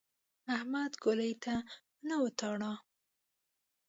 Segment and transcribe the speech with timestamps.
[0.55, 1.55] احمد ګولۍ ته
[2.07, 2.71] نه وتاړه.